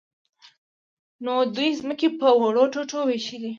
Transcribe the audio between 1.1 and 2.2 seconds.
نو دوی ځمکې